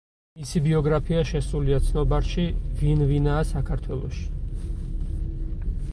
მისი 0.43 0.61
ბიოგრაფია 0.67 1.19
შესულია 1.31 1.77
ცნობარში 1.89 2.47
„ვინ 2.81 3.03
ვინაა 3.13 3.47
საქართველოში“. 3.53 4.29